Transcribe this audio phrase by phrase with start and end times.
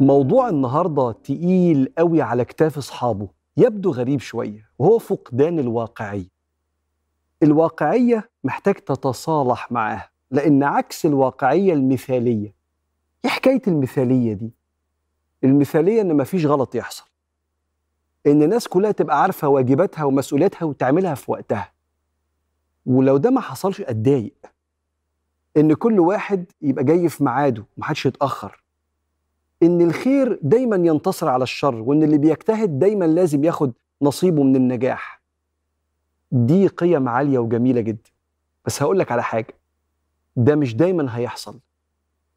[0.00, 6.28] موضوع النهارده تقيل قوي على كتاف أصحابه يبدو غريب شوية وهو فقدان الواقعيه
[7.42, 12.54] الواقعية محتاج تتصالح معاها لأن عكس الواقعية المثالية.
[13.24, 14.50] إيه حكاية المثالية دي؟
[15.44, 17.04] المثالية إن مفيش غلط يحصل.
[18.26, 21.72] إن الناس كلها تبقى عارفة واجباتها ومسؤولياتها وتعملها في وقتها.
[22.86, 24.34] ولو ده ما حصلش أتضايق.
[25.56, 28.62] إن كل واحد يبقى جاي في ميعاده ومحدش يتأخر.
[29.62, 35.22] إن الخير دايما ينتصر على الشر وإن اللي بيجتهد دايما لازم ياخد نصيبه من النجاح.
[36.32, 38.10] دي قيم عالية وجميلة جدا.
[38.64, 39.54] بس هقول لك على حاجة.
[40.36, 41.60] ده مش دايما هيحصل.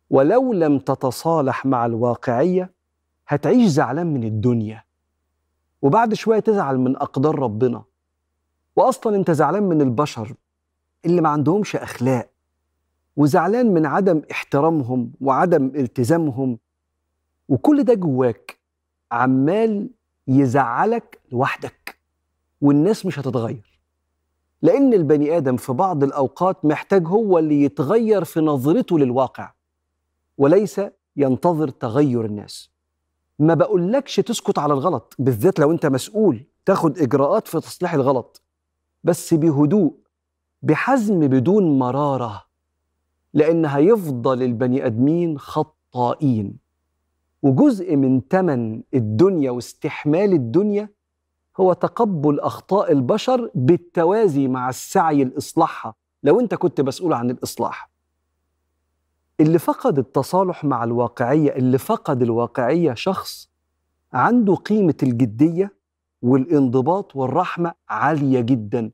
[0.09, 2.71] ولو لم تتصالح مع الواقعية
[3.27, 4.83] هتعيش زعلان من الدنيا.
[5.81, 7.83] وبعد شوية تزعل من أقدار ربنا.
[8.75, 10.33] واصلا أنت زعلان من البشر
[11.05, 12.29] اللي ما عندهمش أخلاق
[13.17, 16.59] وزعلان من عدم احترامهم وعدم التزامهم
[17.49, 18.57] وكل ده جواك
[19.11, 19.89] عمال
[20.27, 21.99] يزعلك لوحدك
[22.61, 23.79] والناس مش هتتغير.
[24.61, 29.53] لأن البني آدم في بعض الأوقات محتاج هو اللي يتغير في نظرته للواقع
[30.37, 30.81] وليس
[31.15, 32.69] ينتظر تغير الناس.
[33.39, 38.41] ما بقولكش تسكت على الغلط بالذات لو أنت مسؤول تاخد إجراءات في تصليح الغلط.
[39.05, 39.93] بس بهدوء
[40.61, 42.43] بحزم بدون مرارة
[43.33, 46.57] لأن هيفضل البني أدمين خطائين.
[47.41, 50.89] وجزء من تمن الدنيا واستحمال الدنيا
[51.59, 57.89] هو تقبل أخطاء البشر بالتوازي مع السعي لإصلاحها لو أنت كنت مسؤول عن الإصلاح.
[59.39, 63.49] اللي فقد التصالح مع الواقعية اللي فقد الواقعية شخص
[64.13, 65.74] عنده قيمة الجدية
[66.29, 68.91] والانضباط والرحمة عالية جدا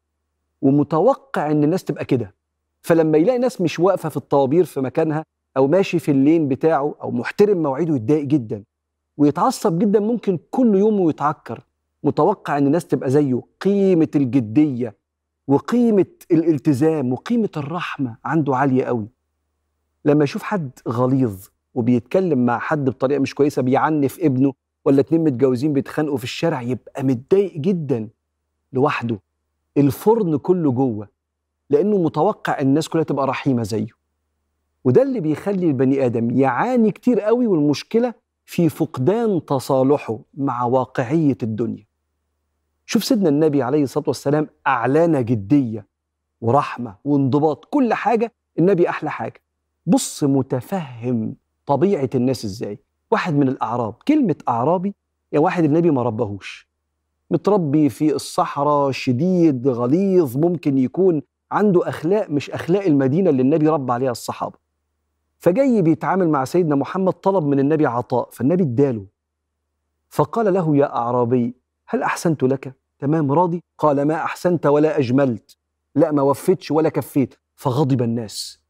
[0.61, 2.35] ومتوقع إن الناس تبقى كده.
[2.81, 5.25] فلما يلاقي ناس مش واقفة في الطوابير في مكانها
[5.57, 8.63] أو ماشي في اللين بتاعه أو محترم مواعيده يتضايق جدا
[9.17, 11.63] ويتعصب جدا ممكن كل يوم ويتعكر
[12.03, 13.41] متوقع إن الناس تبقى زيه.
[13.61, 14.95] قيمة الجدية
[15.47, 19.07] وقيمة الالتزام وقيمة الرحمة عنده عالية قوي.
[20.05, 24.53] لما يشوف حد غليظ وبيتكلم مع حد بطريقة مش كويسة بيعنف ابنه
[24.85, 28.09] ولا اتنين متجوزين بيتخانقوا في الشارع يبقى متضايق جدا
[28.73, 29.19] لوحده.
[29.77, 31.07] الفرن كله جوه
[31.69, 33.87] لأنه متوقع الناس كلها تبقى رحيمة زيه.
[34.83, 38.13] وده اللي بيخلي البني آدم يعاني كتير قوي والمشكلة
[38.45, 41.85] في فقدان تصالحه مع واقعية الدنيا.
[42.85, 45.87] شوف سيدنا النبي عليه الصلاة والسلام أعلان جدية
[46.41, 49.41] ورحمة وانضباط كل حاجة النبي أحلى حاجة.
[49.85, 52.79] بص متفهم طبيعة الناس إزاي.
[53.11, 53.93] واحد من الأعراب.
[54.07, 54.95] كلمة أعرابي
[55.31, 56.67] يعني واحد النبي ما ربهوش.
[57.31, 63.93] متربي في الصحراء شديد غليظ ممكن يكون عنده أخلاق مش أخلاق المدينة اللي النبي ربى
[63.93, 64.57] عليها الصحابة.
[65.39, 69.05] فجاي بيتعامل مع سيدنا محمد طلب من النبي عطاء فالنبي اداله.
[70.09, 71.55] فقال له يا أعرابي
[71.87, 75.57] هل أحسنت لك؟ تمام راضي؟ قال ما أحسنت ولا أجملت.
[75.95, 77.35] لا ما وفيتش ولا كفيت.
[77.55, 78.61] فغضب الناس.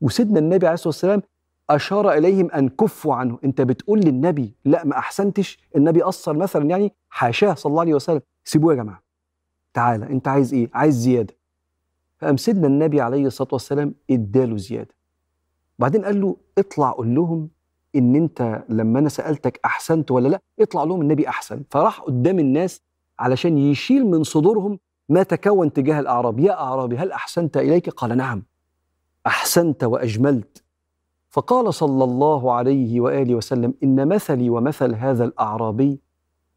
[0.00, 1.22] وسيدنا النبي عليه الصلاة والسلام
[1.70, 3.38] أشار إليهم أن كفوا عنه.
[3.44, 5.58] أنت بتقول للنبي لا ما أحسنتش.
[5.76, 8.20] النبي قصر مثلا يعني حاشاه صلى الله عليه وسلم.
[8.44, 9.02] سيبوه يا جماعة.
[9.74, 11.34] تعالى أنت عايز إيه؟ عايز زيادة.
[12.18, 14.94] فقام سيدنا النبي عليه الصلاة والسلام إداله زيادة.
[15.78, 17.48] وبعدين قال له اطلع قول لهم
[17.96, 21.62] إن أنت لما أنا سألتك أحسنت ولا لا اطلع لهم النبي أحسن.
[21.70, 22.82] فراح قدام الناس
[23.18, 26.38] علشان يشيل من صدورهم ما تكون تجاه الأعراب.
[26.38, 28.42] يا أعرابي هل أحسنت إليك؟ قال نعم.
[29.26, 30.64] أحسنت وأجملت.
[31.30, 36.00] فقال صلى الله عليه وآله وسلم إن مثلي ومثل هذا الأعرابي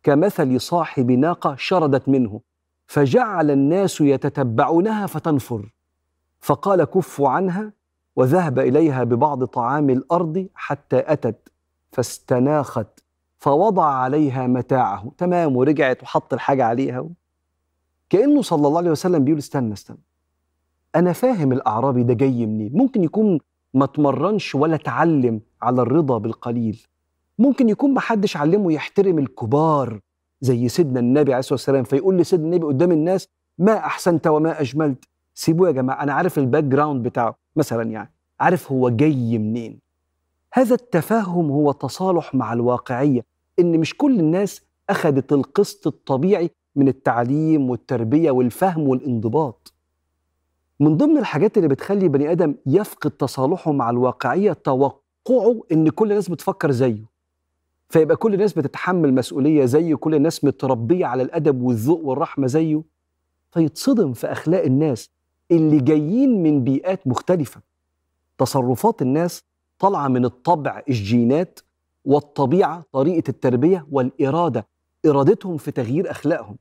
[0.03, 2.41] كمثل صاحب ناقة شردت منه
[2.88, 5.73] فجعل الناس يتتبعونها فتنفر.
[6.39, 7.73] فقال كفوا عنها
[8.16, 11.50] وذهب إليها ببعض طعام الأرض حتى أتت
[11.91, 12.88] فاستناخت
[13.38, 15.12] فوضع عليها متاعه.
[15.17, 17.06] تمام ورجعت وحط الحاجة عليها
[18.09, 19.97] كأنه صلى الله عليه وسلم بيقول استنى استنى
[20.95, 23.39] أنا فاهم الأعرابي ده جاي منين؟ ممكن يكون
[23.73, 26.81] ما تمرنش ولا اتعلم على الرضا بالقليل.
[27.39, 29.99] ممكن يكون ما حدش علمه يحترم الكبار
[30.41, 33.27] زي سيدنا النبي عليه الصلاة والسلام فيقول لسيدنا النبي قدام الناس
[33.57, 35.05] ما أحسنت وما أجملت.
[35.35, 39.79] سيبوه يا جماعة أنا عارف ال background بتاعه مثلا يعني عارف هو جاي منين.
[40.53, 43.25] هذا التفاهم هو تصالح مع الواقعية
[43.59, 49.72] إن مش كل الناس أخذت القسط الطبيعي من التعليم والتربية والفهم والانضباط.
[50.83, 56.30] من ضمن الحاجات اللي بتخلي بني آدم يفقد تصالحه مع الواقعية توقعه إن كل الناس
[56.30, 57.06] بتفكر زيه.
[57.89, 62.83] فيبقى كل الناس بتتحمل مسؤولية زيه كل الناس متربية على الأدب والذوق والرحمة زيه.
[63.51, 65.09] فيتصدم في أخلاق الناس
[65.51, 67.62] اللي جايين من بيئات مختلفة.
[68.38, 69.44] تصرفات الناس
[69.80, 71.59] طالعة من الطبع الجينات
[72.06, 74.68] والطبيعة طريقة التربية والإرادة.
[75.06, 76.57] إرادتهم في تغيير أخلاقهم.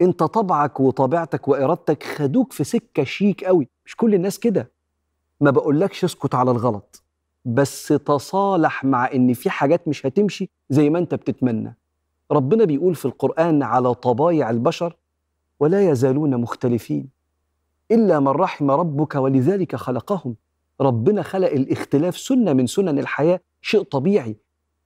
[0.00, 3.68] انت طبعك وطبيعتك وإرادتك خدوك في سكة شيك قوي.
[3.86, 4.72] مش كل الناس كده.
[5.40, 7.04] ما بقولكش اسكت على الغلط.
[7.44, 11.76] بس تصالح مع ان في حاجات مش هتمشي زي ما انت بتتمنى.
[12.30, 14.96] ربنا بيقول في القرآن على طبايع البشر
[15.60, 17.08] ولا يزالون مختلفين.
[17.90, 20.36] إلا من رحم ربك ولذلك خلقهم.
[20.80, 24.36] ربنا خلق الاختلاف سنة من سنن الحياة شيء طبيعي.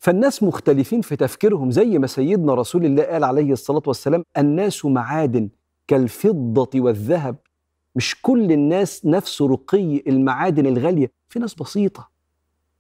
[0.05, 5.49] فالناس مختلفين في تفكيرهم زي ما سيدنا رسول الله قال عليه الصلاة والسلام الناس معادن
[5.89, 7.37] كالفضة والذهب.
[7.97, 11.11] مش كل الناس نفس رقي المعادن الغالية.
[11.29, 12.11] في ناس بسيطة.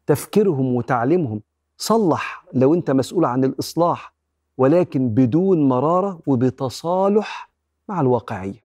[0.07, 1.43] تفكيرهم وتعليمهم
[1.79, 4.15] صلح لو انت مسؤول عن الإصلاح
[4.59, 7.51] ولكن بدون مرارة وبتصالح
[7.89, 8.64] مع الواقعية.